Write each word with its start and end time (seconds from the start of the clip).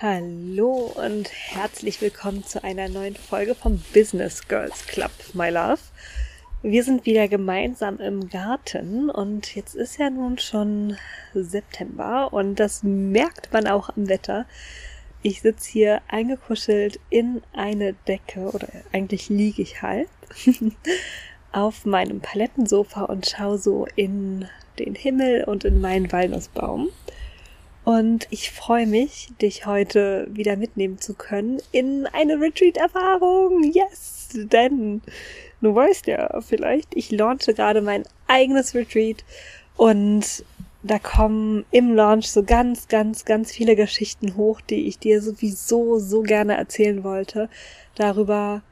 Hallo 0.00 0.92
und 0.94 1.28
herzlich 1.30 2.00
willkommen 2.00 2.44
zu 2.44 2.62
einer 2.62 2.88
neuen 2.88 3.16
Folge 3.16 3.56
vom 3.56 3.82
Business 3.92 4.46
Girls 4.46 4.86
Club, 4.86 5.10
my 5.34 5.50
love. 5.50 5.80
Wir 6.62 6.84
sind 6.84 7.06
wieder 7.06 7.26
gemeinsam 7.26 7.98
im 7.98 8.28
Garten 8.28 9.10
und 9.10 9.56
jetzt 9.56 9.74
ist 9.74 9.98
ja 9.98 10.10
nun 10.10 10.38
schon 10.38 10.96
September 11.34 12.32
und 12.32 12.60
das 12.60 12.84
merkt 12.84 13.52
man 13.52 13.66
auch 13.66 13.88
am 13.96 14.08
Wetter. 14.08 14.46
Ich 15.22 15.42
sitze 15.42 15.70
hier 15.70 16.02
eingekuschelt 16.06 17.00
in 17.10 17.42
eine 17.52 17.94
Decke 18.06 18.52
oder 18.52 18.68
eigentlich 18.92 19.28
liege 19.28 19.62
ich 19.62 19.82
halb 19.82 20.08
auf 21.52 21.84
meinem 21.84 22.20
Palettensofa 22.20 23.04
und 23.04 23.26
schaue 23.26 23.58
so 23.58 23.86
in 23.96 24.46
den 24.78 24.94
Himmel 24.94 25.44
und 25.44 25.64
in 25.64 25.80
meinen 25.80 26.10
Walnussbaum. 26.10 26.90
Und 27.84 28.26
ich 28.30 28.50
freue 28.50 28.86
mich, 28.86 29.28
dich 29.40 29.66
heute 29.66 30.28
wieder 30.30 30.56
mitnehmen 30.56 31.00
zu 31.00 31.14
können 31.14 31.60
in 31.72 32.06
eine 32.12 32.40
Retreat-Erfahrung. 32.40 33.64
Yes! 33.64 34.28
Denn 34.34 35.02
du 35.60 35.74
weißt 35.74 36.06
ja 36.06 36.40
vielleicht, 36.40 36.94
ich 36.94 37.10
launche 37.10 37.54
gerade 37.54 37.80
mein 37.80 38.04
eigenes 38.28 38.74
Retreat 38.74 39.24
und 39.76 40.44
da 40.82 40.98
kommen 40.98 41.64
im 41.70 41.94
Launch 41.94 42.30
so 42.30 42.42
ganz, 42.42 42.88
ganz, 42.88 43.24
ganz 43.24 43.52
viele 43.52 43.76
Geschichten 43.76 44.36
hoch, 44.36 44.60
die 44.60 44.86
ich 44.86 44.98
dir 44.98 45.20
sowieso 45.20 45.98
so 45.98 46.22
gerne 46.22 46.56
erzählen 46.56 47.04
wollte. 47.04 47.50
Darüber, 47.96 48.62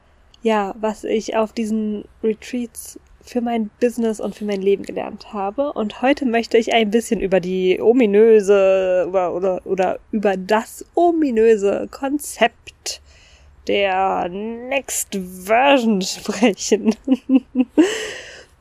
ja, 0.41 0.75
was 0.79 1.03
ich 1.03 1.35
auf 1.35 1.53
diesen 1.53 2.05
Retreats 2.23 2.99
für 3.21 3.41
mein 3.41 3.69
Business 3.79 4.19
und 4.19 4.35
für 4.35 4.45
mein 4.45 4.61
Leben 4.61 4.83
gelernt 4.83 5.33
habe. 5.33 5.73
Und 5.73 6.01
heute 6.01 6.25
möchte 6.25 6.57
ich 6.57 6.73
ein 6.73 6.89
bisschen 6.89 7.19
über 7.19 7.39
die 7.39 7.79
ominöse 7.79 9.05
oder, 9.09 9.33
oder, 9.33 9.65
oder 9.65 9.99
über 10.11 10.35
das 10.37 10.85
ominöse 10.95 11.87
Konzept 11.91 13.01
der 13.67 14.27
Next 14.29 15.15
Version 15.45 16.01
sprechen. 16.01 16.95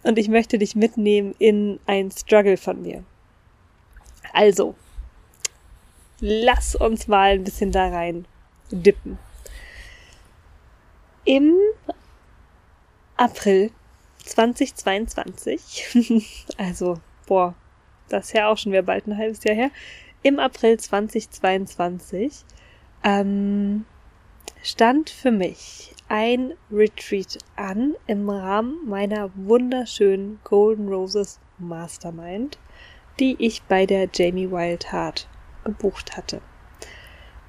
und 0.02 0.18
ich 0.18 0.28
möchte 0.28 0.58
dich 0.58 0.76
mitnehmen 0.76 1.34
in 1.38 1.80
ein 1.86 2.10
Struggle 2.10 2.56
von 2.56 2.82
mir. 2.82 3.04
Also, 4.34 4.74
lass 6.20 6.74
uns 6.74 7.08
mal 7.08 7.32
ein 7.32 7.44
bisschen 7.44 7.72
da 7.72 7.88
rein 7.88 8.26
dippen. 8.70 9.18
Im 11.28 11.54
April 13.18 13.70
2022, 14.24 16.24
also, 16.56 17.00
boah, 17.26 17.54
das 18.08 18.28
ist 18.28 18.32
ja 18.32 18.48
auch 18.48 18.56
schon 18.56 18.72
wieder 18.72 18.80
bald 18.80 19.06
ein 19.06 19.18
halbes 19.18 19.44
Jahr 19.44 19.54
her, 19.54 19.70
im 20.22 20.38
April 20.38 20.80
2022 20.80 22.32
ähm, 23.04 23.84
stand 24.62 25.10
für 25.10 25.30
mich 25.30 25.94
ein 26.08 26.54
Retreat 26.72 27.36
an 27.56 27.94
im 28.06 28.30
Rahmen 28.30 28.88
meiner 28.88 29.30
wunderschönen 29.34 30.40
Golden 30.44 30.88
Roses 30.88 31.40
Mastermind, 31.58 32.58
die 33.20 33.36
ich 33.38 33.62
bei 33.64 33.84
der 33.84 34.08
Jamie 34.10 34.50
Wild 34.50 34.92
Heart 34.92 35.28
gebucht 35.62 36.16
hatte. 36.16 36.40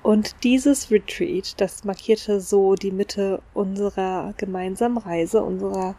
Und 0.01 0.43
dieses 0.43 0.91
Retreat, 0.91 1.59
das 1.59 1.83
markierte 1.83 2.39
so 2.39 2.75
die 2.75 2.91
Mitte 2.91 3.41
unserer 3.53 4.33
gemeinsamen 4.37 4.97
Reise, 4.97 5.43
unserer 5.43 5.95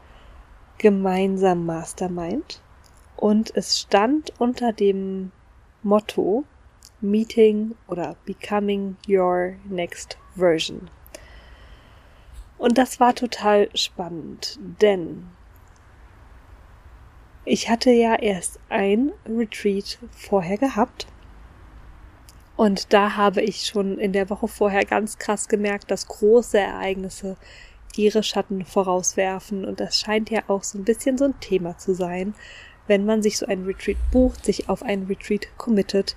gemeinsam 0.79 1.67
Mastermind 1.67 2.62
und 3.17 3.55
es 3.55 3.78
stand 3.78 4.33
unter 4.41 4.73
dem 4.73 5.31
Motto 5.83 6.45
Meeting 7.03 7.75
oder 7.87 8.17
Becoming 8.25 8.97
Your 9.06 9.56
Next 9.69 10.17
Version. 10.34 10.91
Und 12.56 12.78
das 12.78 12.99
war 12.99 13.15
total 13.15 13.69
spannend, 13.75 14.59
denn 14.81 15.28
ich 17.44 17.69
hatte 17.69 17.91
ja 17.91 18.15
erst 18.15 18.59
ein 18.71 19.12
Retreat 19.27 19.99
vorher 20.10 20.56
gehabt 20.56 21.06
und 22.60 22.93
da 22.93 23.16
habe 23.16 23.41
ich 23.41 23.65
schon 23.65 23.97
in 23.98 24.12
der 24.12 24.28
Woche 24.28 24.47
vorher 24.47 24.84
ganz 24.84 25.16
krass 25.16 25.48
gemerkt, 25.48 25.91
dass 25.91 26.09
große 26.09 26.59
Ereignisse 26.59 27.38
ihre 27.97 28.22
Schatten 28.22 28.66
vorauswerfen. 28.66 29.65
Und 29.65 29.81
das 29.81 29.98
scheint 29.98 30.28
ja 30.28 30.43
auch 30.47 30.62
so 30.62 30.76
ein 30.76 30.84
bisschen 30.84 31.16
so 31.16 31.25
ein 31.25 31.41
Thema 31.41 31.78
zu 31.78 31.94
sein. 31.94 32.34
Wenn 32.87 33.06
man 33.06 33.22
sich 33.22 33.38
so 33.38 33.47
ein 33.47 33.65
Retreat 33.65 33.97
bucht, 34.12 34.44
sich 34.44 34.69
auf 34.69 34.82
ein 34.82 35.04
Retreat 35.04 35.48
committet, 35.56 36.16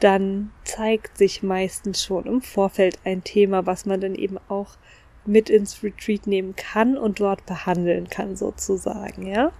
dann 0.00 0.50
zeigt 0.64 1.18
sich 1.18 1.44
meistens 1.44 2.02
schon 2.02 2.26
im 2.26 2.42
Vorfeld 2.42 2.98
ein 3.04 3.22
Thema, 3.22 3.64
was 3.64 3.86
man 3.86 4.00
dann 4.00 4.16
eben 4.16 4.38
auch 4.48 4.78
mit 5.24 5.48
ins 5.48 5.84
Retreat 5.84 6.26
nehmen 6.26 6.56
kann 6.56 6.98
und 6.98 7.20
dort 7.20 7.46
behandeln 7.46 8.08
kann, 8.08 8.34
sozusagen, 8.34 9.28
ja. 9.28 9.52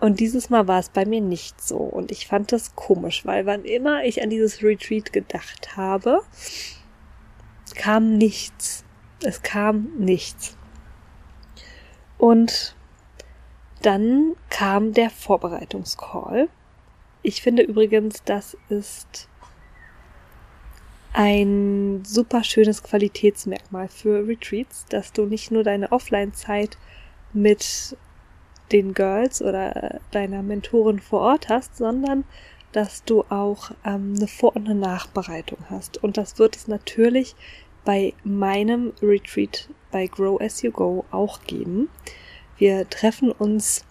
Und 0.00 0.20
dieses 0.20 0.50
Mal 0.50 0.68
war 0.68 0.80
es 0.80 0.88
bei 0.88 1.06
mir 1.06 1.20
nicht 1.20 1.60
so. 1.60 1.76
Und 1.76 2.10
ich 2.10 2.26
fand 2.26 2.52
das 2.52 2.74
komisch, 2.74 3.24
weil 3.24 3.46
wann 3.46 3.64
immer 3.64 4.04
ich 4.04 4.22
an 4.22 4.30
dieses 4.30 4.62
Retreat 4.62 5.12
gedacht 5.12 5.76
habe, 5.76 6.20
kam 7.74 8.16
nichts. 8.16 8.84
Es 9.22 9.42
kam 9.42 9.88
nichts. 9.98 10.56
Und 12.18 12.74
dann 13.82 14.34
kam 14.50 14.92
der 14.92 15.10
Vorbereitungscall. 15.10 16.48
Ich 17.22 17.42
finde 17.42 17.62
übrigens, 17.62 18.22
das 18.24 18.56
ist 18.68 19.28
ein 21.14 22.02
super 22.04 22.42
schönes 22.42 22.82
Qualitätsmerkmal 22.82 23.88
für 23.88 24.26
Retreats, 24.26 24.84
dass 24.86 25.12
du 25.12 25.26
nicht 25.26 25.50
nur 25.50 25.62
deine 25.62 25.92
Offline-Zeit 25.92 26.76
mit 27.32 27.96
den 28.72 28.94
Girls 28.94 29.42
oder 29.42 30.00
deiner 30.10 30.42
Mentorin 30.42 31.00
vor 31.00 31.20
Ort 31.20 31.48
hast, 31.48 31.76
sondern 31.76 32.24
dass 32.72 33.04
du 33.04 33.22
auch 33.28 33.70
ähm, 33.84 34.14
eine 34.16 34.26
Vor- 34.26 34.56
und 34.56 34.68
eine 34.68 34.78
Nachbereitung 34.78 35.58
hast. 35.70 36.02
Und 36.02 36.16
das 36.16 36.38
wird 36.38 36.56
es 36.56 36.66
natürlich 36.66 37.36
bei 37.84 38.14
meinem 38.24 38.92
Retreat 39.00 39.68
bei 39.92 40.06
Grow 40.06 40.40
As 40.40 40.62
You 40.62 40.72
Go 40.72 41.04
auch 41.10 41.42
geben. 41.42 41.88
Wir 42.56 42.88
treffen 42.88 43.30
uns 43.30 43.84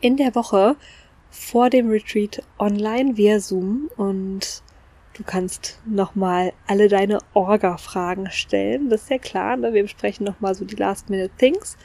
in 0.00 0.16
der 0.16 0.34
Woche 0.34 0.76
vor 1.30 1.70
dem 1.70 1.90
Retreat 1.90 2.42
online 2.58 3.16
via 3.16 3.40
Zoom 3.40 3.90
und 3.96 4.62
du 5.14 5.22
kannst 5.24 5.80
nochmal 5.84 6.52
alle 6.66 6.88
deine 6.88 7.18
Orga-Fragen 7.34 8.30
stellen. 8.30 8.90
Das 8.90 9.02
ist 9.02 9.10
ja 9.10 9.18
klar, 9.18 9.56
ne? 9.56 9.72
wir 9.72 9.82
besprechen 9.82 10.24
nochmal 10.24 10.54
so 10.54 10.64
die 10.64 10.76
Last-Minute-Things. 10.76 11.76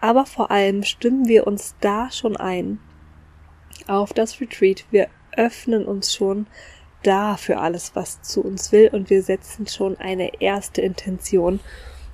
Aber 0.00 0.26
vor 0.26 0.50
allem 0.50 0.82
stimmen 0.84 1.26
wir 1.26 1.46
uns 1.46 1.74
da 1.80 2.10
schon 2.10 2.36
ein 2.36 2.78
auf 3.86 4.12
das 4.12 4.40
Retreat. 4.40 4.84
Wir 4.90 5.08
öffnen 5.36 5.84
uns 5.84 6.14
schon 6.14 6.46
da 7.02 7.36
für 7.36 7.58
alles, 7.58 7.92
was 7.94 8.22
zu 8.22 8.42
uns 8.42 8.72
will 8.72 8.90
und 8.92 9.10
wir 9.10 9.22
setzen 9.22 9.66
schon 9.66 9.96
eine 9.96 10.40
erste 10.40 10.82
Intention. 10.82 11.60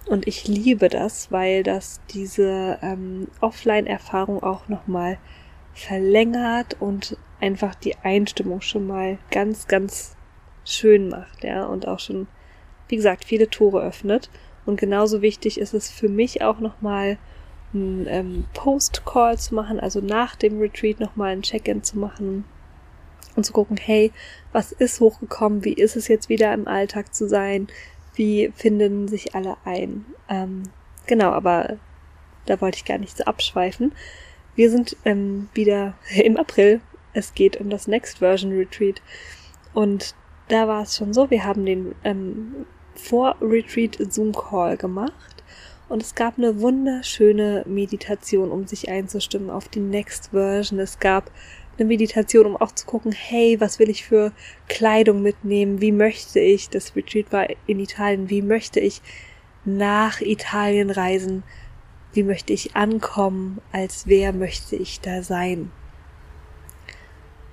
Und 0.06 0.26
ich 0.26 0.46
liebe 0.46 0.88
das, 0.88 1.32
weil 1.32 1.62
das 1.62 2.00
diese 2.10 2.78
ähm, 2.82 3.28
Offline-Erfahrung 3.40 4.42
auch 4.42 4.68
nochmal 4.68 5.18
verlängert 5.72 6.76
und 6.80 7.16
einfach 7.40 7.74
die 7.74 7.96
Einstimmung 7.96 8.60
schon 8.60 8.86
mal 8.86 9.18
ganz, 9.30 9.66
ganz 9.66 10.16
schön 10.64 11.08
macht, 11.08 11.42
ja, 11.42 11.64
und 11.66 11.88
auch 11.88 11.98
schon, 11.98 12.26
wie 12.88 12.96
gesagt, 12.96 13.24
viele 13.24 13.48
Tore 13.48 13.82
öffnet. 13.82 14.30
Und 14.66 14.78
genauso 14.78 15.22
wichtig 15.22 15.58
ist 15.58 15.74
es 15.74 15.90
für 15.90 16.08
mich 16.08 16.42
auch 16.42 16.60
nochmal 16.60 17.18
ein 17.74 18.06
ähm, 18.08 18.44
Post-Call 18.54 19.38
zu 19.38 19.54
machen, 19.54 19.80
also 19.80 20.00
nach 20.00 20.36
dem 20.36 20.60
Retreat 20.60 21.00
nochmal 21.00 21.32
ein 21.32 21.42
Check-in 21.42 21.82
zu 21.82 21.98
machen, 21.98 22.44
und 23.36 23.44
zu 23.44 23.52
gucken, 23.52 23.76
hey, 23.76 24.12
was 24.52 24.72
ist 24.72 25.00
hochgekommen, 25.00 25.64
wie 25.64 25.72
ist 25.72 25.96
es 25.96 26.08
jetzt 26.08 26.28
wieder 26.28 26.52
im 26.54 26.68
Alltag 26.68 27.14
zu 27.14 27.28
sein, 27.28 27.68
wie 28.14 28.52
finden 28.54 29.08
sich 29.08 29.34
alle 29.34 29.56
ein. 29.64 30.04
Ähm, 30.28 30.64
genau, 31.06 31.30
aber 31.30 31.78
da 32.46 32.60
wollte 32.60 32.78
ich 32.78 32.84
gar 32.84 32.98
nicht 32.98 33.16
so 33.16 33.24
abschweifen. 33.24 33.92
Wir 34.54 34.70
sind 34.70 34.96
ähm, 35.04 35.48
wieder 35.54 35.94
im 36.14 36.36
April. 36.36 36.80
Es 37.12 37.34
geht 37.34 37.60
um 37.60 37.70
das 37.70 37.86
Next 37.86 38.18
Version 38.18 38.52
Retreat. 38.52 39.02
Und 39.72 40.14
da 40.48 40.68
war 40.68 40.82
es 40.82 40.96
schon 40.96 41.12
so, 41.12 41.30
wir 41.30 41.44
haben 41.44 41.64
den 41.64 41.94
ähm, 42.04 42.66
Vor-Retreat 42.94 43.98
Zoom-Call 44.10 44.76
gemacht. 44.76 45.33
Und 45.88 46.02
es 46.02 46.14
gab 46.14 46.38
eine 46.38 46.60
wunderschöne 46.60 47.64
Meditation, 47.66 48.50
um 48.50 48.66
sich 48.66 48.88
einzustimmen 48.88 49.50
auf 49.50 49.68
die 49.68 49.80
Next 49.80 50.30
Version. 50.30 50.80
Es 50.80 50.98
gab 50.98 51.30
eine 51.78 51.86
Meditation, 51.86 52.46
um 52.46 52.56
auch 52.56 52.72
zu 52.72 52.86
gucken, 52.86 53.12
hey, 53.12 53.60
was 53.60 53.78
will 53.78 53.90
ich 53.90 54.04
für 54.04 54.32
Kleidung 54.68 55.22
mitnehmen? 55.22 55.80
Wie 55.80 55.92
möchte 55.92 56.40
ich, 56.40 56.70
das 56.70 56.96
Retreat 56.96 57.32
war 57.32 57.48
in 57.66 57.80
Italien, 57.80 58.30
wie 58.30 58.42
möchte 58.42 58.80
ich 58.80 59.02
nach 59.64 60.20
Italien 60.20 60.90
reisen? 60.90 61.42
Wie 62.12 62.22
möchte 62.22 62.52
ich 62.52 62.76
ankommen? 62.76 63.60
Als 63.72 64.06
wer 64.06 64.32
möchte 64.32 64.76
ich 64.76 65.00
da 65.00 65.22
sein? 65.22 65.70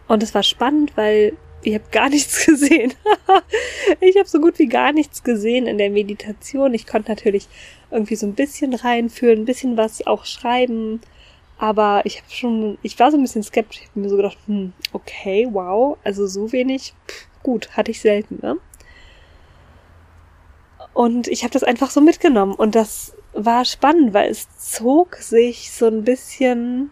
Und 0.07 0.23
es 0.23 0.35
war 0.35 0.43
spannend, 0.43 0.95
weil 0.95 1.35
ich 1.63 1.73
habe 1.73 1.85
gar 1.91 2.09
nichts 2.09 2.45
gesehen. 2.45 2.93
ich 3.99 4.17
habe 4.17 4.27
so 4.27 4.39
gut 4.39 4.59
wie 4.59 4.67
gar 4.67 4.91
nichts 4.91 5.23
gesehen 5.23 5.67
in 5.67 5.77
der 5.77 5.89
Meditation. 5.89 6.73
Ich 6.73 6.87
konnte 6.87 7.11
natürlich 7.11 7.47
irgendwie 7.89 8.15
so 8.15 8.25
ein 8.25 8.35
bisschen 8.35 8.73
reinführen, 8.73 9.39
ein 9.39 9.45
bisschen 9.45 9.77
was 9.77 10.05
auch 10.07 10.25
schreiben. 10.25 11.01
Aber 11.57 12.01
ich 12.05 12.17
habe 12.17 12.31
schon, 12.31 12.77
ich 12.81 12.97
war 12.97 13.11
so 13.11 13.17
ein 13.17 13.23
bisschen 13.23 13.43
skeptisch. 13.43 13.81
Ich 13.81 13.89
habe 13.89 13.99
mir 13.99 14.09
so 14.09 14.17
gedacht, 14.17 14.37
hm, 14.47 14.73
okay, 14.93 15.47
wow, 15.51 15.97
also 16.03 16.25
so 16.25 16.51
wenig, 16.51 16.93
pff, 17.07 17.27
gut, 17.43 17.77
hatte 17.77 17.91
ich 17.91 18.01
selten, 18.01 18.39
ne? 18.41 18.57
Und 20.93 21.27
ich 21.27 21.43
habe 21.43 21.53
das 21.53 21.63
einfach 21.63 21.89
so 21.89 22.01
mitgenommen 22.01 22.53
und 22.53 22.75
das 22.75 23.15
war 23.33 23.63
spannend, 23.63 24.13
weil 24.13 24.29
es 24.29 24.47
zog 24.57 25.15
sich 25.15 25.71
so 25.71 25.87
ein 25.87 26.03
bisschen 26.03 26.91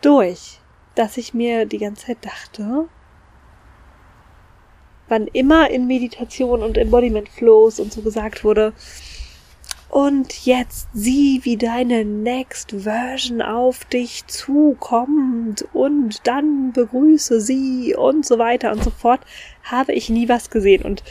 durch, 0.00 0.59
dass 1.00 1.16
ich 1.16 1.32
mir 1.32 1.64
die 1.64 1.78
ganze 1.78 2.08
Zeit 2.08 2.18
dachte, 2.20 2.86
wann 5.08 5.26
immer 5.28 5.70
in 5.70 5.86
Meditation 5.86 6.62
und 6.62 6.76
Embodiment 6.76 7.30
Flows 7.30 7.80
und 7.80 7.90
so 7.90 8.02
gesagt 8.02 8.44
wurde, 8.44 8.74
und 9.88 10.46
jetzt 10.46 10.88
sieh, 10.92 11.40
wie 11.42 11.56
deine 11.56 12.04
Next 12.04 12.72
Version 12.72 13.42
auf 13.42 13.84
dich 13.86 14.24
zukommt 14.28 15.64
und 15.72 16.20
dann 16.28 16.72
begrüße 16.72 17.40
sie 17.40 17.96
und 17.96 18.24
so 18.24 18.38
weiter 18.38 18.70
und 18.70 18.84
so 18.84 18.90
fort, 18.90 19.20
habe 19.64 19.92
ich 19.94 20.10
nie 20.10 20.28
was 20.28 20.50
gesehen. 20.50 20.82
Und 20.84 21.02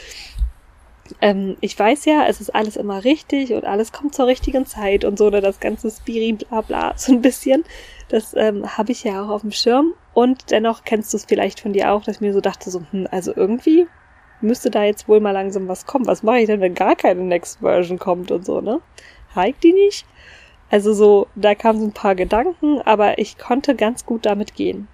ähm, 1.20 1.56
ich 1.60 1.78
weiß 1.78 2.06
ja, 2.06 2.26
es 2.26 2.40
ist 2.40 2.54
alles 2.54 2.76
immer 2.76 3.04
richtig 3.04 3.52
und 3.52 3.64
alles 3.64 3.92
kommt 3.92 4.14
zur 4.14 4.28
richtigen 4.28 4.64
Zeit 4.64 5.04
und 5.04 5.18
so, 5.18 5.26
oder 5.26 5.40
das 5.40 5.60
ganze 5.60 5.90
Spiri 5.90 6.32
bla 6.32 6.60
bla, 6.62 6.94
so 6.96 7.12
ein 7.12 7.20
bisschen. 7.20 7.64
Das 8.10 8.34
ähm, 8.34 8.76
habe 8.76 8.92
ich 8.92 9.04
ja 9.04 9.24
auch 9.24 9.28
auf 9.28 9.40
dem 9.42 9.52
Schirm. 9.52 9.94
Und 10.12 10.50
dennoch 10.50 10.84
kennst 10.84 11.12
du 11.12 11.16
es 11.16 11.24
vielleicht 11.24 11.60
von 11.60 11.72
dir 11.72 11.92
auch, 11.92 12.02
dass 12.02 12.16
ich 12.16 12.20
mir 12.20 12.32
so 12.32 12.40
dachte, 12.40 12.70
so, 12.70 12.82
hm, 12.90 13.06
also 13.10 13.32
irgendwie 13.34 13.86
müsste 14.40 14.70
da 14.70 14.84
jetzt 14.84 15.08
wohl 15.08 15.20
mal 15.20 15.30
langsam 15.30 15.68
was 15.68 15.86
kommen. 15.86 16.06
Was 16.06 16.22
mache 16.22 16.40
ich 16.40 16.46
denn, 16.46 16.60
wenn 16.60 16.74
gar 16.74 16.96
keine 16.96 17.22
Next 17.22 17.60
Version 17.60 17.98
kommt 17.98 18.30
und 18.30 18.44
so, 18.44 18.60
ne? 18.60 18.80
Hike 19.34 19.60
die 19.62 19.72
nicht? 19.72 20.06
Also 20.70 20.92
so, 20.92 21.28
da 21.36 21.54
kamen 21.54 21.80
so 21.80 21.86
ein 21.86 21.92
paar 21.92 22.14
Gedanken, 22.14 22.80
aber 22.82 23.18
ich 23.18 23.38
konnte 23.38 23.74
ganz 23.74 24.04
gut 24.06 24.26
damit 24.26 24.54
gehen. 24.54 24.88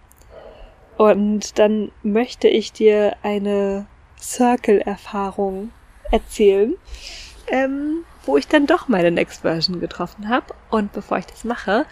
Und 0.98 1.58
dann 1.58 1.90
möchte 2.02 2.48
ich 2.48 2.72
dir 2.72 3.16
eine 3.22 3.86
Circle-Erfahrung 4.20 5.70
erzählen, 6.10 6.74
ähm, 7.48 8.04
wo 8.24 8.36
ich 8.36 8.48
dann 8.48 8.66
doch 8.66 8.88
meine 8.88 9.10
Next 9.10 9.42
Version 9.42 9.80
getroffen 9.80 10.28
habe. 10.28 10.54
Und 10.70 10.92
bevor 10.92 11.18
ich 11.18 11.26
das 11.26 11.44
mache, 11.44 11.86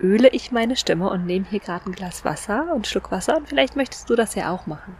öle 0.00 0.28
ich 0.28 0.52
meine 0.52 0.76
Stimme 0.76 1.10
und 1.10 1.26
nehme 1.26 1.46
hier 1.48 1.60
gerade 1.60 1.86
ein 1.86 1.92
Glas 1.92 2.24
Wasser 2.24 2.72
und 2.74 2.86
Schluck 2.86 3.10
Wasser 3.10 3.36
und 3.36 3.48
vielleicht 3.48 3.76
möchtest 3.76 4.10
du 4.10 4.16
das 4.16 4.34
ja 4.34 4.52
auch 4.52 4.66
machen. 4.66 4.96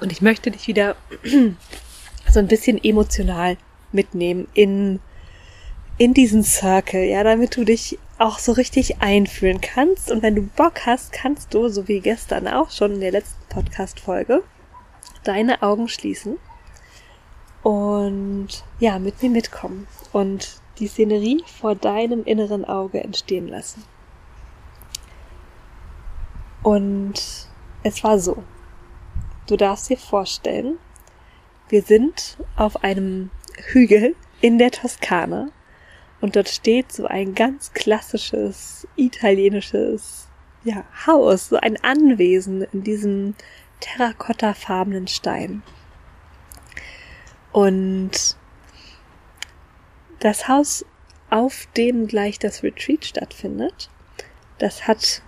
Und 0.00 0.12
ich 0.12 0.22
möchte 0.22 0.50
dich 0.50 0.66
wieder 0.66 0.96
so 2.30 2.38
ein 2.38 2.48
bisschen 2.48 2.82
emotional 2.82 3.58
mitnehmen 3.92 4.48
in, 4.54 5.00
in 5.98 6.14
diesen 6.14 6.42
Circle, 6.42 7.04
ja, 7.04 7.22
damit 7.22 7.56
du 7.56 7.64
dich 7.64 7.98
auch 8.16 8.38
so 8.38 8.52
richtig 8.52 9.02
einfühlen 9.02 9.60
kannst. 9.60 10.10
Und 10.10 10.22
wenn 10.22 10.34
du 10.34 10.42
Bock 10.42 10.86
hast, 10.86 11.12
kannst 11.12 11.52
du, 11.52 11.68
so 11.68 11.86
wie 11.86 12.00
gestern 12.00 12.48
auch 12.48 12.70
schon 12.70 12.94
in 12.94 13.00
der 13.00 13.12
letzten 13.12 13.44
Podcast-Folge, 13.50 14.42
deine 15.24 15.62
Augen 15.62 15.88
schließen 15.88 16.38
und 17.62 18.48
ja, 18.78 18.98
mit 18.98 19.22
mir 19.22 19.30
mitkommen 19.30 19.86
und 20.12 20.60
die 20.78 20.88
Szenerie 20.88 21.44
vor 21.60 21.74
deinem 21.74 22.24
inneren 22.24 22.64
Auge 22.64 23.02
entstehen 23.02 23.48
lassen. 23.48 23.84
Und 26.62 27.48
es 27.82 28.04
war 28.04 28.18
so. 28.18 28.42
Du 29.46 29.56
darfst 29.56 29.90
dir 29.90 29.96
vorstellen, 29.96 30.78
wir 31.68 31.82
sind 31.82 32.36
auf 32.56 32.82
einem 32.82 33.30
Hügel 33.72 34.14
in 34.40 34.58
der 34.58 34.70
Toskana 34.70 35.48
und 36.20 36.36
dort 36.36 36.48
steht 36.48 36.92
so 36.92 37.06
ein 37.06 37.34
ganz 37.34 37.72
klassisches 37.72 38.86
italienisches 38.96 40.28
ja, 40.64 40.84
Haus, 41.06 41.48
so 41.48 41.56
ein 41.56 41.82
Anwesen 41.82 42.62
in 42.72 42.82
diesem 42.82 43.34
terrakottafarbenen 43.80 45.06
Stein. 45.08 45.62
Und 47.52 48.36
das 50.20 50.48
Haus, 50.48 50.84
auf 51.30 51.66
dem 51.76 52.06
gleich 52.06 52.38
das 52.38 52.62
Retreat 52.62 53.04
stattfindet, 53.04 53.90
das 54.58 54.86
hat 54.86 55.22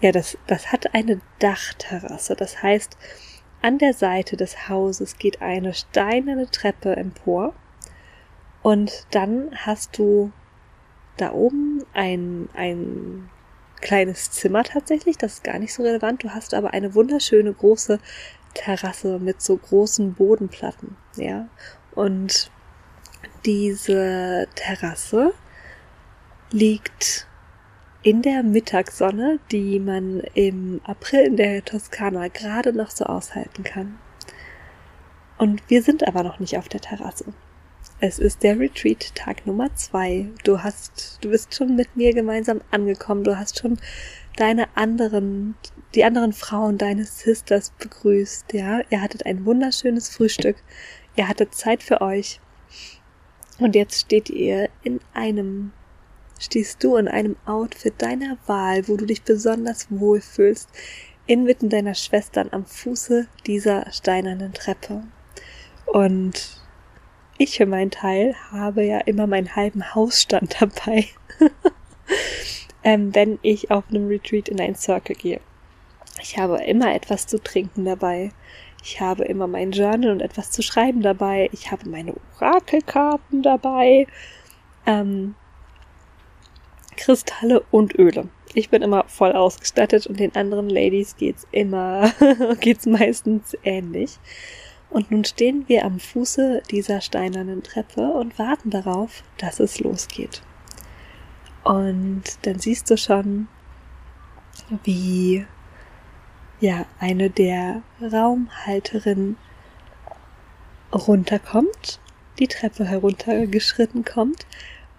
Ja, 0.00 0.12
das, 0.12 0.38
das 0.46 0.72
hat 0.72 0.94
eine 0.94 1.20
Dachterrasse. 1.40 2.34
Das 2.34 2.62
heißt, 2.62 2.96
an 3.62 3.76
der 3.78 3.92
Seite 3.92 4.36
des 4.36 4.68
Hauses 4.68 5.18
geht 5.18 5.42
eine 5.42 5.74
steinerne 5.74 6.50
Treppe 6.50 6.96
empor. 6.96 7.54
Und 8.62 9.06
dann 9.10 9.50
hast 9.54 9.98
du 9.98 10.32
da 11.18 11.32
oben 11.32 11.84
ein, 11.92 12.48
ein 12.54 13.28
kleines 13.82 14.30
Zimmer 14.30 14.64
tatsächlich. 14.64 15.18
Das 15.18 15.34
ist 15.34 15.44
gar 15.44 15.58
nicht 15.58 15.74
so 15.74 15.82
relevant. 15.82 16.24
Du 16.24 16.30
hast 16.30 16.54
aber 16.54 16.72
eine 16.72 16.94
wunderschöne 16.94 17.52
große 17.52 17.98
Terrasse 18.54 19.18
mit 19.18 19.40
so 19.42 19.56
großen 19.56 20.14
Bodenplatten. 20.14 20.96
Ja. 21.16 21.48
Und 21.94 22.50
diese 23.44 24.46
Terrasse 24.54 25.32
liegt 26.50 27.26
in 28.02 28.22
der 28.22 28.42
Mittagssonne, 28.42 29.38
die 29.50 29.78
man 29.78 30.20
im 30.34 30.80
April 30.84 31.26
in 31.26 31.36
der 31.36 31.64
Toskana 31.64 32.28
gerade 32.28 32.72
noch 32.72 32.90
so 32.90 33.04
aushalten 33.04 33.62
kann. 33.62 33.98
Und 35.38 35.62
wir 35.68 35.82
sind 35.82 36.06
aber 36.06 36.22
noch 36.22 36.38
nicht 36.38 36.56
auf 36.58 36.68
der 36.68 36.80
Terrasse. 36.80 37.26
Es 37.98 38.18
ist 38.18 38.42
der 38.42 38.58
Retreat 38.58 39.14
Tag 39.14 39.46
Nummer 39.46 39.74
zwei. 39.74 40.28
Du 40.44 40.62
hast, 40.62 41.18
du 41.22 41.30
bist 41.30 41.54
schon 41.54 41.76
mit 41.76 41.96
mir 41.96 42.14
gemeinsam 42.14 42.62
angekommen. 42.70 43.24
Du 43.24 43.38
hast 43.38 43.58
schon 43.58 43.78
deine 44.36 44.68
anderen, 44.76 45.54
die 45.94 46.04
anderen 46.04 46.32
Frauen 46.32 46.78
deines 46.78 47.20
Sisters 47.20 47.72
begrüßt, 47.78 48.52
ja. 48.52 48.80
Ihr 48.90 49.02
hattet 49.02 49.26
ein 49.26 49.44
wunderschönes 49.44 50.08
Frühstück. 50.08 50.56
Ihr 51.16 51.28
hattet 51.28 51.54
Zeit 51.54 51.82
für 51.82 52.00
euch. 52.00 52.40
Und 53.58 53.74
jetzt 53.74 54.00
steht 54.00 54.30
ihr 54.30 54.70
in 54.82 55.00
einem 55.12 55.72
stehst 56.40 56.82
du 56.82 56.96
in 56.96 57.06
einem 57.06 57.36
Outfit 57.44 57.94
deiner 57.98 58.38
Wahl, 58.46 58.88
wo 58.88 58.96
du 58.96 59.04
dich 59.04 59.22
besonders 59.22 59.86
wohlfühlst, 59.90 60.68
inmitten 61.26 61.68
deiner 61.68 61.94
Schwestern 61.94 62.48
am 62.50 62.64
Fuße 62.64 63.28
dieser 63.46 63.92
steinernen 63.92 64.52
Treppe. 64.52 65.04
Und 65.86 66.60
ich 67.38 67.56
für 67.56 67.66
meinen 67.66 67.90
Teil 67.90 68.34
habe 68.50 68.84
ja 68.84 68.98
immer 68.98 69.26
meinen 69.26 69.54
halben 69.54 69.94
Hausstand 69.94 70.56
dabei, 70.60 71.06
ähm, 72.84 73.14
wenn 73.14 73.38
ich 73.42 73.70
auf 73.70 73.84
einem 73.90 74.08
Retreat 74.08 74.48
in 74.48 74.60
einen 74.60 74.74
Circle 74.74 75.16
gehe. 75.16 75.40
Ich 76.22 76.38
habe 76.38 76.62
immer 76.64 76.94
etwas 76.94 77.26
zu 77.26 77.42
trinken 77.42 77.84
dabei. 77.84 78.30
Ich 78.82 79.00
habe 79.00 79.24
immer 79.24 79.46
mein 79.46 79.72
Journal 79.72 80.10
und 80.10 80.20
etwas 80.20 80.50
zu 80.50 80.62
schreiben 80.62 81.02
dabei. 81.02 81.50
Ich 81.52 81.70
habe 81.70 81.88
meine 81.88 82.14
Orakelkarten 82.38 83.42
dabei. 83.42 84.06
Ähm, 84.86 85.34
Kristalle 86.96 87.62
und 87.70 87.98
Öle. 87.98 88.28
Ich 88.52 88.68
bin 88.68 88.82
immer 88.82 89.04
voll 89.06 89.32
ausgestattet 89.32 90.06
und 90.06 90.18
den 90.18 90.34
anderen 90.34 90.68
Ladies 90.68 91.16
geht's 91.16 91.46
immer, 91.52 92.12
geht's 92.60 92.84
meistens 92.86 93.56
ähnlich. 93.62 94.18
Und 94.90 95.10
nun 95.10 95.24
stehen 95.24 95.64
wir 95.68 95.84
am 95.84 96.00
Fuße 96.00 96.62
dieser 96.70 97.00
steinernen 97.00 97.62
Treppe 97.62 98.10
und 98.10 98.38
warten 98.38 98.70
darauf, 98.70 99.22
dass 99.38 99.60
es 99.60 99.78
losgeht. 99.78 100.42
Und 101.64 102.22
dann 102.42 102.58
siehst 102.58 102.90
du 102.90 102.96
schon, 102.96 103.48
wie 104.84 105.46
ja 106.60 106.86
eine 106.98 107.30
der 107.30 107.82
Raumhalterinnen 108.00 109.36
runterkommt, 110.92 112.00
die 112.38 112.48
Treppe 112.48 112.84
heruntergeschritten 112.84 114.04
kommt 114.04 114.46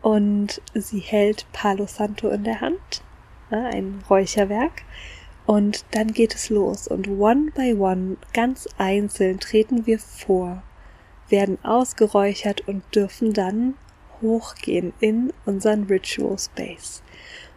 und 0.02 0.62
sie 0.74 1.00
hält 1.00 1.46
Palo 1.52 1.86
Santo 1.86 2.30
in 2.30 2.44
der 2.44 2.62
Hand, 2.62 3.04
ein 3.50 4.04
Räucherwerk. 4.10 4.84
Und 5.46 5.86
dann 5.92 6.14
geht 6.14 6.36
es 6.36 6.50
los 6.50 6.88
und 6.88 7.08
one 7.08 7.52
by 7.54 7.74
one, 7.74 8.18
ganz 8.32 8.70
einzeln 8.78 9.40
treten 9.40 9.86
wir 9.86 10.00
vor, 10.00 10.64
werden 11.30 11.58
ausgeräuchert 11.64 12.68
und 12.68 12.84
dürfen 12.94 13.34
dann 13.34 13.74
hochgehen 14.22 14.94
in 15.00 15.34
unseren 15.46 15.86
Ritual 15.86 16.38
Space. 16.38 17.04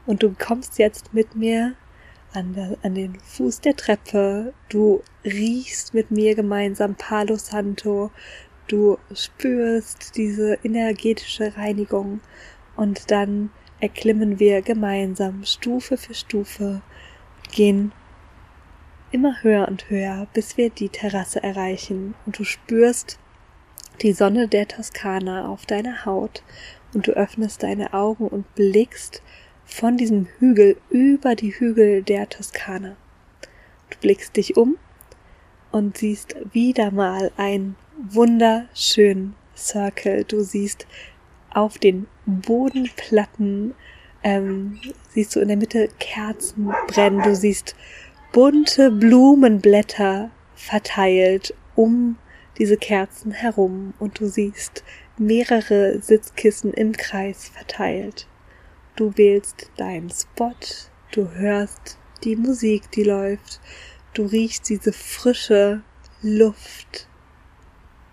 Und 0.06 0.22
du 0.22 0.34
kommst 0.38 0.78
jetzt 0.78 1.14
mit 1.14 1.34
mir 1.34 1.74
an, 2.32 2.54
der, 2.54 2.76
an 2.82 2.94
den 2.94 3.18
Fuß 3.20 3.60
der 3.60 3.76
Treppe. 3.76 4.52
Du 4.68 5.02
riechst 5.24 5.94
mit 5.94 6.10
mir 6.10 6.34
gemeinsam 6.34 6.94
Palo 6.94 7.36
Santo. 7.36 8.10
Du 8.66 8.98
spürst 9.14 10.16
diese 10.16 10.58
energetische 10.62 11.56
Reinigung 11.56 12.20
und 12.76 13.10
dann 13.10 13.50
erklimmen 13.80 14.38
wir 14.40 14.62
gemeinsam 14.62 15.44
Stufe 15.44 15.96
für 15.96 16.14
Stufe, 16.14 16.80
gehen 17.52 17.92
immer 19.10 19.42
höher 19.42 19.68
und 19.68 19.90
höher, 19.90 20.26
bis 20.32 20.56
wir 20.56 20.70
die 20.70 20.88
Terrasse 20.88 21.42
erreichen 21.42 22.14
und 22.26 22.38
du 22.38 22.44
spürst 22.44 23.18
die 24.02 24.12
Sonne 24.12 24.48
der 24.48 24.68
Toskana 24.68 25.48
auf 25.48 25.66
deiner 25.66 26.04
Haut 26.04 26.42
und 26.92 27.06
du 27.06 27.12
öffnest 27.12 27.62
deine 27.62 27.92
Augen 27.92 28.28
und 28.28 28.54
blickst 28.54 29.22
von 29.64 29.96
diesem 29.96 30.26
Hügel 30.38 30.76
über 30.90 31.34
die 31.34 31.50
Hügel 31.50 32.02
der 32.02 32.28
Toskana. 32.28 32.96
Du 33.90 33.98
blickst 34.00 34.36
dich 34.36 34.56
um 34.56 34.76
und 35.70 35.96
siehst 35.96 36.36
wieder 36.52 36.90
mal 36.90 37.32
ein 37.36 37.76
wunderschönen 38.10 39.34
Circle. 39.56 40.24
Du 40.24 40.42
siehst 40.42 40.86
auf 41.50 41.78
den 41.78 42.06
Bodenplatten, 42.26 43.74
ähm, 44.22 44.80
siehst 45.10 45.34
du 45.34 45.40
in 45.40 45.48
der 45.48 45.56
Mitte 45.56 45.88
Kerzen 45.98 46.72
brennen. 46.88 47.22
Du 47.22 47.34
siehst 47.34 47.74
bunte 48.32 48.90
Blumenblätter 48.90 50.30
verteilt 50.54 51.54
um 51.74 52.16
diese 52.58 52.76
Kerzen 52.76 53.32
herum 53.32 53.94
und 53.98 54.20
du 54.20 54.28
siehst 54.28 54.84
mehrere 55.18 56.00
Sitzkissen 56.00 56.72
im 56.72 56.92
Kreis 56.92 57.48
verteilt. 57.48 58.26
Du 58.96 59.16
wählst 59.16 59.70
deinen 59.76 60.10
Spot, 60.10 60.54
du 61.12 61.30
hörst 61.32 61.98
die 62.22 62.36
Musik, 62.36 62.90
die 62.92 63.04
läuft, 63.04 63.60
du 64.14 64.24
riechst 64.26 64.68
diese 64.68 64.92
frische 64.92 65.82
Luft, 66.22 67.08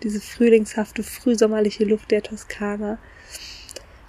diese 0.03 0.19
frühlingshafte, 0.19 1.03
frühsommerliche 1.03 1.85
Luft 1.85 2.11
der 2.11 2.23
Toskana. 2.23 2.97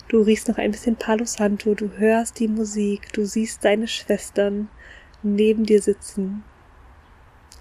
Du 0.09 0.23
riechst 0.23 0.49
noch 0.49 0.59
ein 0.59 0.71
bisschen 0.71 0.97
Palo 0.97 1.25
Santo, 1.25 1.75
du 1.75 1.91
hörst 1.99 2.39
die 2.39 2.49
Musik, 2.49 3.12
du 3.12 3.25
siehst 3.27 3.65
deine 3.65 3.89
Schwestern 3.89 4.69
neben 5.23 5.65
dir 5.65 5.81
sitzen. 5.81 6.43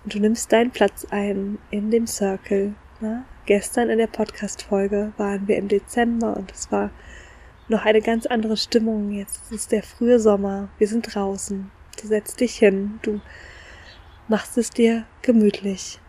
Und 0.03 0.15
du 0.15 0.19
nimmst 0.19 0.51
deinen 0.51 0.71
Platz 0.71 1.05
ein 1.11 1.59
in 1.69 1.91
dem 1.91 2.07
Circle. 2.07 2.73
Na? 2.99 3.23
Gestern 3.45 3.89
in 3.89 3.97
der 3.97 4.07
Podcast-Folge 4.07 5.13
waren 5.17 5.47
wir 5.47 5.57
im 5.57 5.67
Dezember 5.67 6.37
und 6.37 6.51
es 6.51 6.71
war 6.71 6.91
noch 7.67 7.85
eine 7.85 8.01
ganz 8.01 8.25
andere 8.25 8.57
Stimmung. 8.57 9.11
Jetzt 9.11 9.51
ist 9.51 9.71
der 9.71 9.83
frühe 9.83 10.19
Sommer. 10.19 10.69
Wir 10.77 10.87
sind 10.87 11.13
draußen. 11.13 11.71
Du 12.01 12.07
setzt 12.07 12.39
dich 12.39 12.57
hin. 12.57 12.99
Du 13.01 13.21
machst 14.27 14.57
es 14.57 14.69
dir 14.69 15.05
gemütlich. 15.21 15.99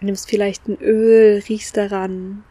Nimmst 0.00 0.28
vielleicht 0.28 0.68
ein 0.68 0.78
Öl, 0.80 1.42
riechst 1.48 1.76
daran 1.76 2.44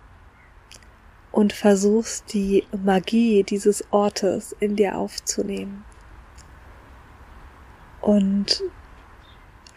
und 1.31 1.53
versuchst 1.53 2.33
die 2.33 2.65
Magie 2.83 3.43
dieses 3.43 3.83
Ortes 3.91 4.55
in 4.59 4.75
dir 4.75 4.97
aufzunehmen. 4.97 5.83
Und 8.01 8.63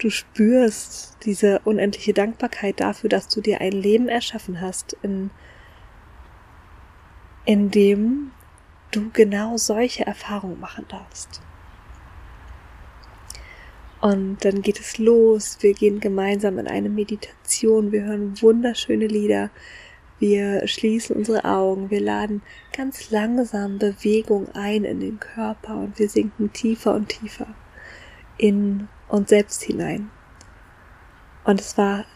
du 0.02 0.10
spürst 0.10 1.16
diese 1.24 1.60
unendliche 1.60 2.12
Dankbarkeit 2.12 2.80
dafür, 2.80 3.08
dass 3.08 3.28
du 3.28 3.40
dir 3.40 3.60
ein 3.60 3.72
Leben 3.72 4.08
erschaffen 4.08 4.60
hast, 4.60 4.96
in 5.02 5.30
in 7.44 7.70
dem 7.70 8.30
du 8.92 9.10
genau 9.12 9.56
solche 9.56 10.06
Erfahrungen 10.06 10.60
machen 10.60 10.86
darfst. 10.88 11.40
Und 14.00 14.44
dann 14.44 14.62
geht 14.62 14.80
es 14.80 14.98
los, 14.98 15.58
wir 15.60 15.74
gehen 15.74 16.00
gemeinsam 16.00 16.58
in 16.58 16.66
eine 16.66 16.88
Meditation, 16.88 17.92
wir 17.92 18.04
hören 18.04 18.40
wunderschöne 18.40 19.06
Lieder, 19.06 19.50
wir 20.18 20.66
schließen 20.66 21.16
unsere 21.16 21.44
Augen, 21.44 21.90
wir 21.90 22.00
laden 22.00 22.42
ganz 22.76 23.10
langsam 23.10 23.78
Bewegung 23.78 24.48
ein 24.54 24.84
in 24.84 25.00
den 25.00 25.20
Körper 25.20 25.76
und 25.76 25.98
wir 25.98 26.08
sinken 26.08 26.52
tiefer 26.52 26.94
und 26.94 27.08
tiefer 27.08 27.46
in 28.38 28.88
uns 29.12 29.28
selbst 29.28 29.62
hinein. 29.62 30.10
Und 31.44 31.60
es 31.60 31.76
war 31.76 32.06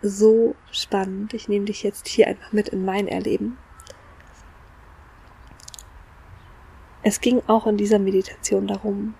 so 0.00 0.54
spannend. 0.70 1.34
Ich 1.34 1.48
nehme 1.48 1.64
dich 1.64 1.82
jetzt 1.82 2.06
hier 2.06 2.28
einfach 2.28 2.52
mit 2.52 2.68
in 2.68 2.84
mein 2.84 3.08
Erleben. 3.08 3.58
Es 7.02 7.20
ging 7.20 7.42
auch 7.48 7.66
in 7.66 7.76
dieser 7.76 7.98
Meditation 7.98 8.66
darum, 8.66 9.14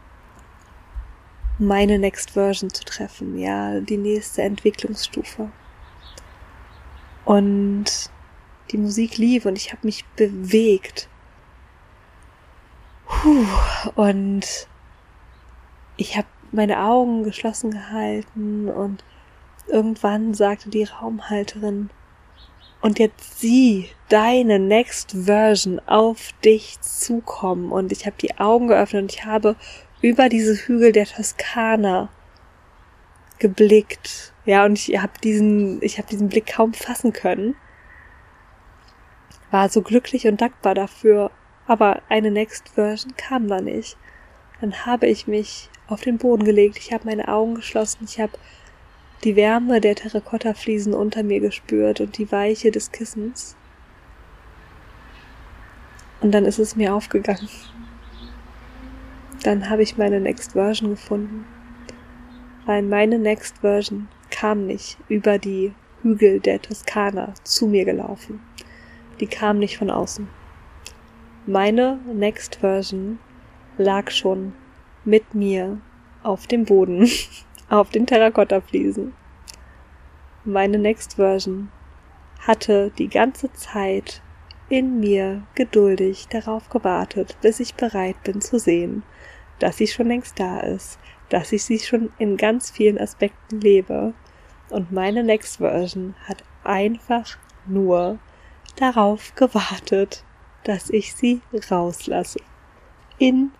meine 1.59 1.99
Next 1.99 2.33
Version 2.33 2.71
zu 2.71 2.85
treffen, 2.85 3.39
ja, 3.39 3.81
die 3.81 3.97
nächste 3.97 4.43
Entwicklungsstufe. 4.43 5.51
Und 7.25 8.11
die 8.71 8.79
Musik 8.79 9.19
lief 9.19 9.47
und 9.47 9.57
ich 9.57 9.73
habe 9.73 9.87
mich 9.87 10.05
bewegt. 10.17 11.09
Puh, 13.07 13.47
und 13.95 14.69
ich 15.97 16.17
habe 16.17 16.27
meine 16.57 16.81
Augen 16.81 17.23
geschlossen 17.23 17.71
gehalten 17.71 18.69
und 18.69 19.05
irgendwann 19.69 20.35
sagte 20.35 20.71
die 20.71 20.85
Raumhalterin, 20.85 21.91
und 22.81 22.99
jetzt 22.99 23.41
sieh 23.41 23.89
deine 24.09 24.59
Next 24.59 25.13
Version 25.13 25.81
auf 25.87 26.31
dich 26.45 26.81
zukommen. 26.81 27.73
Und 27.73 27.91
ich 27.91 28.07
habe 28.07 28.17
die 28.21 28.39
Augen 28.39 28.69
geöffnet 28.69 29.03
und 29.03 29.13
ich 29.13 29.25
habe 29.25 29.57
über 30.03 30.29
diese 30.29 30.55
Hügel 30.55 30.93
der 30.93 31.07
Toskana 31.07 32.11
geblickt. 33.39 34.33
Ja, 34.45 34.65
und 34.65 34.79
ich 34.79 34.99
habe 35.01 35.13
diesen, 35.23 35.83
ich 35.83 35.99
habe 35.99 36.09
diesen 36.09 36.29
Blick 36.29 36.47
kaum 36.47 36.75
fassen 36.75 37.13
können. 37.13 37.57
War 39.51 39.69
so 39.69 39.83
glücklich 39.83 40.27
und 40.27 40.41
dankbar 40.41 40.75
dafür, 40.75 41.31
aber 41.67 42.03
eine 42.09 42.31
Next 42.31 42.69
Version 42.71 43.17
kam 43.17 43.49
da 43.49 43.61
nicht. 43.61 43.97
Dann 44.61 44.87
habe 44.87 45.07
ich 45.07 45.27
mich 45.27 45.69
auf 45.87 46.01
den 46.01 46.19
Boden 46.19 46.45
gelegt, 46.45 46.79
ich 46.79 46.93
habe 46.93 47.05
meine 47.07 47.29
Augen 47.29 47.57
geschlossen, 47.57 48.05
ich 48.05 48.19
habe 48.21 48.33
die 49.25 49.37
Wärme 49.37 49.81
der 49.81 49.95
Terrakottafliesen 49.95 50.95
unter 50.95 51.23
mir 51.23 51.41
gespürt 51.41 52.01
und 52.01 52.19
die 52.19 52.31
Weiche 52.33 52.71
des 52.71 52.93
Kissens. 52.93 53.57
Und 56.21 56.33
dann 56.33 56.45
ist 56.45 56.59
es 56.59 56.77
mir 56.77 56.95
aufgegangen. 56.95 57.49
Dann 59.43 59.69
habe 59.71 59.83
ich 59.83 59.97
meine 59.97 60.21
Next 60.21 60.53
Version 60.53 60.91
gefunden. 60.91 61.45
Weil 62.65 62.83
meine 62.83 63.19
Next 63.19 63.59
Version 63.59 64.09
kam 64.31 64.67
nicht 64.67 64.99
über 65.09 65.39
die 65.39 65.73
Hügel 66.03 66.41
der 66.41 66.61
Toskana 66.61 67.33
zu 67.45 67.67
mir 67.67 67.85
gelaufen. 67.85 68.41
Die 69.21 69.27
kam 69.27 69.59
nicht 69.59 69.79
von 69.79 69.91
außen. 69.91 70.29
Meine 71.47 72.01
Next 72.13 72.57
Version 72.57 73.19
lag 73.79 74.11
schon 74.11 74.55
mit 75.05 75.35
mir 75.35 75.79
auf 76.23 76.47
dem 76.47 76.65
Boden 76.65 77.09
auf 77.69 77.91
den 77.91 78.07
Terrakottafliesen. 78.07 79.15
Meine 80.45 80.79
Next 80.79 81.15
Version 81.15 81.71
hatte 82.47 82.93
die 82.99 83.09
ganze 83.09 83.53
Zeit 83.53 84.23
in 84.69 85.01
mir 85.01 85.43
geduldig 85.55 86.27
darauf 86.29 86.69
gewartet, 86.69 87.37
bis 87.41 87.61
ich 87.61 87.75
bereit 87.75 88.21
bin 88.25 88.41
zu 88.41 88.59
sehen, 88.59 89.03
dass 89.59 89.77
sie 89.77 89.87
schon 89.87 90.09
längst 90.09 90.39
da 90.39 90.61
ist, 90.61 90.99
dass 91.29 91.53
ich 91.53 91.65
sie 91.65 91.79
schon 91.79 92.13
in 92.19 92.37
ganz 92.37 92.71
vielen 92.71 92.99
Aspekten 92.99 93.61
lebe. 93.61 94.15
Und 94.71 94.93
meine 94.93 95.23
Next 95.23 95.59
Version 95.59 96.15
hat 96.27 96.43
einfach 96.65 97.37
nur 97.67 98.19
darauf 98.77 99.35
gewartet, 99.35 100.25
dass 100.65 100.91
ich 100.91 101.15
sie 101.15 101.41
rauslasse. 101.71 102.41
In 103.19 103.53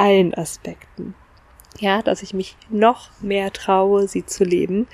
allen 0.00 0.34
Aspekten 0.34 1.14
ja, 1.80 2.02
dass 2.02 2.22
ich 2.22 2.34
mich 2.34 2.56
noch 2.68 3.10
mehr 3.20 3.52
traue, 3.52 4.08
sie 4.08 4.24
zu 4.24 4.44
leben 4.44 4.86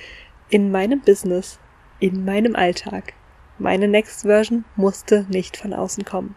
in 0.49 0.71
meinem 0.71 1.01
Business, 1.01 1.59
in 1.99 2.25
meinem 2.25 2.55
Alltag. 2.55 3.15
Meine 3.59 3.89
Next 3.89 4.23
Version 4.23 4.65
musste 4.77 5.27
nicht 5.29 5.57
von 5.57 5.73
außen 5.73 6.05
kommen. 6.05 6.37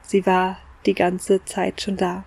Sie 0.00 0.24
war 0.26 0.58
die 0.86 0.94
ganze 0.94 1.44
Zeit 1.44 1.80
schon 1.80 1.96
da. 1.96 2.24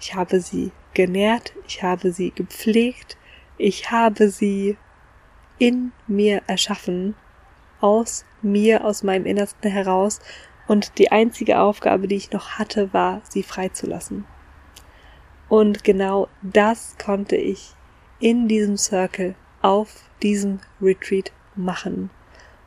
Ich 0.00 0.14
habe 0.14 0.40
sie 0.40 0.72
genährt, 0.94 1.52
ich 1.66 1.82
habe 1.82 2.12
sie 2.12 2.30
gepflegt, 2.30 3.16
ich 3.58 3.90
habe 3.90 4.30
sie 4.30 4.76
in 5.58 5.92
mir 6.06 6.42
erschaffen, 6.46 7.14
aus 7.80 8.24
mir, 8.42 8.84
aus 8.84 9.02
meinem 9.02 9.26
Innersten 9.26 9.70
heraus, 9.70 10.20
und 10.66 10.98
die 10.98 11.12
einzige 11.12 11.60
Aufgabe, 11.60 12.08
die 12.08 12.16
ich 12.16 12.32
noch 12.32 12.58
hatte, 12.58 12.92
war, 12.92 13.22
sie 13.28 13.44
freizulassen. 13.44 14.24
Und 15.48 15.84
genau 15.84 16.28
das 16.42 16.96
konnte 16.98 17.36
ich 17.36 17.74
in 18.18 18.48
diesem 18.48 18.76
Circle 18.76 19.34
auf 19.62 20.04
diesem 20.22 20.60
Retreat 20.80 21.32
machen. 21.54 22.10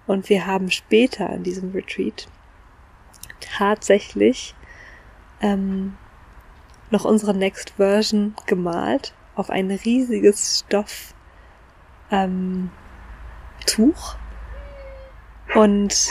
Und 0.08 0.30
wir 0.30 0.48
haben 0.48 0.72
später 0.72 1.30
in 1.30 1.44
diesem 1.44 1.72
Retreat 1.72 2.28
tatsächlich 3.40 4.56
ähm, 5.42 5.98
noch 6.90 7.06
unsere 7.06 7.36
Next 7.36 7.72
Version 7.72 8.34
gemalt 8.46 9.14
auf 9.36 9.50
ein 9.50 9.72
riesiges 9.72 10.64
Stoff 10.66 11.14
ähm. 12.12 12.72
Und 15.56 16.10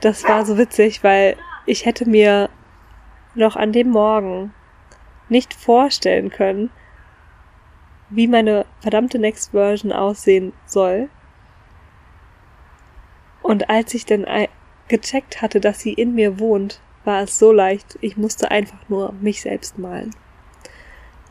das 0.00 0.24
war 0.24 0.46
so 0.46 0.56
witzig, 0.56 1.02
weil 1.02 1.36
ich 1.66 1.84
hätte 1.84 2.08
mir 2.08 2.48
noch 3.34 3.56
an 3.56 3.72
dem 3.72 3.90
Morgen 3.90 4.54
nicht 5.34 5.52
vorstellen 5.52 6.30
können, 6.30 6.70
wie 8.08 8.28
meine 8.28 8.66
verdammte 8.80 9.18
Next 9.18 9.50
Version 9.50 9.92
aussehen 9.92 10.52
soll. 10.64 11.08
Und 13.42 13.68
als 13.68 13.92
ich 13.94 14.06
dann 14.06 14.24
gecheckt 14.86 15.42
hatte, 15.42 15.60
dass 15.60 15.80
sie 15.80 15.92
in 15.92 16.14
mir 16.14 16.38
wohnt, 16.38 16.80
war 17.04 17.22
es 17.22 17.36
so 17.36 17.50
leicht. 17.50 17.98
Ich 18.00 18.16
musste 18.16 18.52
einfach 18.52 18.88
nur 18.88 19.12
mich 19.20 19.42
selbst 19.42 19.76
malen. 19.76 20.14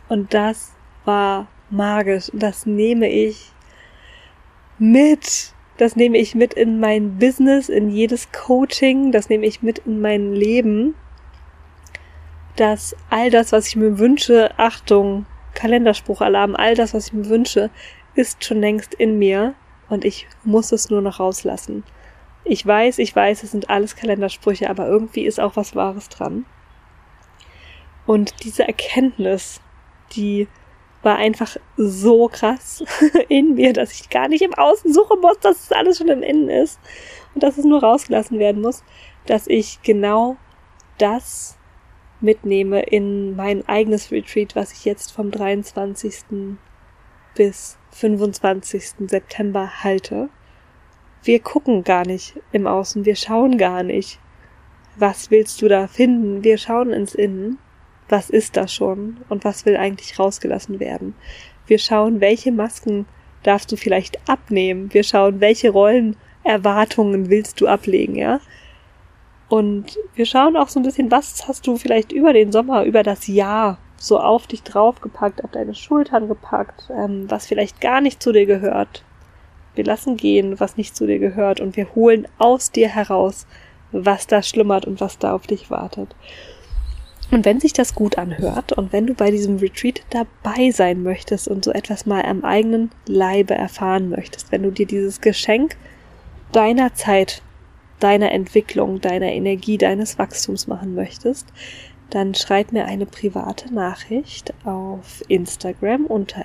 Und 0.10 0.34
das 0.34 0.74
war 1.06 1.48
magisch. 1.70 2.30
Das 2.34 2.66
nehme 2.66 3.08
ich 3.08 3.54
mit. 4.78 5.54
Das 5.78 5.96
nehme 5.96 6.18
ich 6.18 6.36
mit 6.36 6.54
in 6.54 6.80
mein 6.80 7.18
Business, 7.18 7.70
in 7.70 7.90
jedes 7.90 8.32
Coaching. 8.34 9.14
Das 9.14 9.30
nehme 9.30 9.46
ich 9.46 9.62
mit 9.62 9.80
in 9.80 10.02
mein 10.02 10.34
Leben. 10.34 10.94
Dass 12.56 12.96
all 13.10 13.30
das, 13.30 13.52
was 13.52 13.68
ich 13.68 13.76
mir 13.76 13.98
wünsche, 13.98 14.52
Achtung, 14.58 15.26
Kalenderspruchalarm, 15.56 16.56
all 16.56 16.76
das, 16.76 16.94
was 16.94 17.08
ich 17.08 17.14
mir 17.14 17.30
wünsche, 17.30 17.70
ist 18.16 18.44
schon 18.44 18.60
längst 18.60 18.94
in 18.94 19.18
mir 19.18 19.56
und 19.90 20.06
ich 20.06 20.28
muss 20.44 20.72
es 20.72 20.90
nur 20.90 21.02
noch 21.02 21.20
rauslassen. 21.20 21.84
Ich 22.44 22.66
weiß, 22.66 23.00
ich 23.00 23.16
weiß, 23.16 23.44
es 23.44 23.52
sind 23.52 23.70
alles 23.70 23.96
Kalendersprüche, 23.96 24.70
aber 24.70 24.88
irgendwie 24.88 25.26
ist 25.26 25.40
auch 25.40 25.56
was 25.56 25.76
Wahres 25.76 26.10
dran. 26.10 26.46
Und 28.06 28.44
diese 28.44 28.68
Erkenntnis, 28.68 29.62
die 30.12 30.48
war 31.04 31.18
einfach 31.18 31.58
so 31.78 32.28
krass 32.28 32.84
in 33.30 33.56
mir, 33.56 33.74
dass 33.74 33.94
ich 33.94 34.10
gar 34.10 34.28
nicht 34.28 34.42
im 34.42 34.54
Außen 34.54 34.94
suchen 34.94 35.22
muss, 35.22 35.40
dass 35.40 35.64
es 35.64 35.72
alles 35.72 35.98
schon 35.98 36.10
im 36.10 36.24
Innen 36.24 36.50
ist 36.50 36.80
und 37.34 37.44
dass 37.44 37.58
es 37.58 37.66
nur 37.66 37.82
rausgelassen 37.82 38.40
werden 38.40 38.62
muss, 38.62 38.84
dass 39.26 39.48
ich 39.48 39.82
genau 39.84 40.38
das 40.98 41.58
mitnehme 42.24 42.82
in 42.82 43.36
mein 43.36 43.68
eigenes 43.68 44.12
Retreat, 44.12 44.56
was 44.56 44.72
ich 44.72 44.86
jetzt 44.86 45.12
vom 45.12 45.30
23. 45.30 46.56
bis 47.36 47.78
25. 47.92 49.08
September 49.08 49.84
halte. 49.84 50.30
Wir 51.24 51.40
gucken 51.40 51.84
gar 51.84 52.06
nicht 52.06 52.40
im 52.52 52.66
Außen, 52.66 53.06
wir 53.06 53.16
schauen 53.16 53.58
gar 53.58 53.84
nicht. 53.84 54.20
Was 54.96 55.32
willst 55.32 55.62
du 55.62 55.68
da 55.68 55.88
finden? 55.88 56.44
Wir 56.44 56.58
schauen 56.58 56.92
ins 56.92 57.14
Innen 57.16 57.60
was 58.10 58.30
ist 58.30 58.58
da 58.58 58.68
schon 58.68 59.18
und 59.30 59.44
was 59.44 59.66
will 59.66 59.78
eigentlich 59.78 60.20
rausgelassen 60.20 60.80
werden. 60.80 61.16
Wir 61.68 61.80
schauen, 61.80 62.22
welche 62.22 62.52
Masken 62.52 63.06
darfst 63.44 63.72
du 63.72 63.76
vielleicht 63.76 64.30
abnehmen. 64.30 64.94
Wir 64.94 65.04
schauen, 65.04 65.40
welche 65.40 65.72
Rollenerwartungen 65.72 67.30
willst 67.30 67.60
du 67.62 67.68
ablegen, 67.68 68.16
ja. 68.16 68.40
Und 69.54 70.00
wir 70.16 70.26
schauen 70.26 70.58
auch 70.58 70.68
so 70.68 70.80
ein 70.80 70.84
bisschen, 70.84 71.12
was 71.12 71.48
hast 71.48 71.68
du 71.68 71.78
vielleicht 71.78 72.12
über 72.12 72.34
den 72.34 72.52
Sommer, 72.52 72.86
über 72.86 73.04
das 73.04 73.28
Jahr 73.28 73.78
so 73.98 74.20
auf 74.20 74.48
dich 74.48 74.64
draufgepackt, 74.64 75.44
auf 75.44 75.52
deine 75.52 75.76
Schultern 75.76 76.28
gepackt, 76.28 76.90
ähm, 76.90 77.30
was 77.30 77.46
vielleicht 77.46 77.80
gar 77.80 78.02
nicht 78.02 78.24
zu 78.24 78.32
dir 78.32 78.48
gehört. 78.48 79.04
Wir 79.76 79.84
lassen 79.84 80.18
gehen, 80.18 80.60
was 80.60 80.76
nicht 80.76 80.96
zu 80.96 81.06
dir 81.06 81.20
gehört 81.20 81.60
und 81.60 81.78
wir 81.78 81.94
holen 81.94 82.28
aus 82.40 82.72
dir 82.72 82.90
heraus, 82.90 83.46
was 83.92 84.26
da 84.26 84.42
schlummert 84.42 84.88
und 84.88 85.00
was 85.00 85.20
da 85.20 85.36
auf 85.36 85.46
dich 85.46 85.70
wartet. 85.70 86.16
Und 87.30 87.46
wenn 87.46 87.60
sich 87.60 87.74
das 87.74 87.94
gut 87.94 88.18
anhört 88.18 88.74
und 88.74 88.92
wenn 88.92 89.06
du 89.06 89.14
bei 89.14 89.30
diesem 89.30 89.58
Retreat 89.58 90.02
dabei 90.10 90.72
sein 90.72 91.04
möchtest 91.04 91.48
und 91.48 91.64
so 91.64 91.72
etwas 91.72 92.08
mal 92.08 92.24
am 92.24 92.44
eigenen 92.44 92.90
Leibe 93.06 93.54
erfahren 93.54 94.10
möchtest, 94.10 94.52
wenn 94.52 94.64
du 94.64 94.72
dir 94.72 94.88
dieses 94.88 95.22
Geschenk 95.22 95.78
deiner 96.54 96.96
Zeit, 96.96 97.44
deiner 98.04 98.32
Entwicklung, 98.32 99.02
deiner 99.02 99.32
Energie, 99.32 99.78
deines 99.78 100.20
Wachstums 100.20 100.68
machen 100.68 100.96
möchtest, 100.96 101.48
dann 102.10 102.36
schreib 102.36 102.72
mir 102.72 102.86
eine 102.86 103.06
private 103.06 103.74
Nachricht 103.74 104.54
auf 104.66 105.24
Instagram 105.30 106.06
unter 106.06 106.44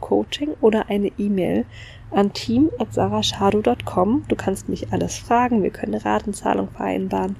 Coaching 0.00 0.50
oder 0.60 0.88
eine 0.88 1.10
E-Mail 1.18 1.64
an 2.10 2.32
team.sarashado.com. 2.32 4.24
Du 4.28 4.36
kannst 4.36 4.68
mich 4.68 4.92
alles 4.92 5.16
fragen, 5.16 5.62
wir 5.62 5.70
können 5.70 5.94
eine 5.94 6.04
Ratenzahlung 6.04 6.68
vereinbaren 6.68 7.36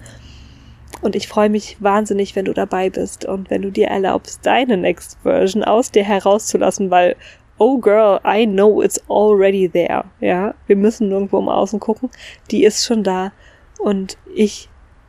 und 1.00 1.14
ich 1.14 1.29
freue 1.29 1.48
mich 1.48 1.76
wahnsinnig, 1.81 2.35
wenn 2.35 2.46
du 2.46 2.53
dabei 2.53 2.90
bist 2.90 3.24
und 3.24 3.50
wenn 3.50 3.62
du 3.62 3.70
dir 3.70 3.87
erlaubst, 3.87 4.44
deine 4.44 4.76
Next 4.76 5.18
Version 5.22 5.62
aus 5.62 5.90
dir 5.90 6.03
herauszulassen, 6.03 6.90
weil, 6.90 7.16
oh 7.59 7.79
girl, 7.79 8.21
I 8.25 8.47
know 8.47 8.83
it's 8.83 9.01
already 9.09 9.68
there. 9.68 10.05
Ja, 10.21 10.55
wir 10.66 10.77
müssen 10.77 11.09
nirgendwo 11.09 11.38
im 11.38 11.49
Außen 11.49 11.81
gucken. 11.81 12.11
Die 12.51 12.64
ist 12.64 12.85
schon 12.85 13.03
da 13.03 13.33
und 13.79 14.16
ich 14.35 14.68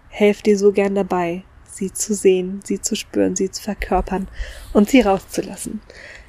helfe 0.09 0.43
dir 0.43 0.57
so 0.57 0.71
gern 0.71 0.95
dabei, 0.95 1.43
sie 1.65 1.93
zu 1.93 2.13
sehen, 2.13 2.61
sie 2.63 2.81
zu 2.81 2.95
spüren, 2.95 3.35
sie 3.35 3.51
zu 3.51 3.61
verkörpern 3.61 4.27
und 4.73 4.89
sie 4.89 5.01
rauszulassen. 5.01 5.81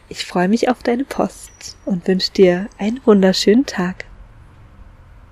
Ich 0.08 0.24
freue 0.24 0.48
mich 0.48 0.68
auf 0.68 0.82
deine 0.82 1.04
Post 1.04 1.76
und 1.84 2.06
wünsche 2.06 2.32
dir 2.32 2.68
einen 2.78 3.00
wunderschönen 3.04 3.66
Tag. 3.66 4.09